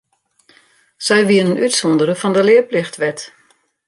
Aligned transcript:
Sy 1.05 1.17
wienen 1.29 1.61
útsûndere 1.65 2.15
fan 2.21 2.33
de 2.35 2.41
learplichtwet. 2.47 3.19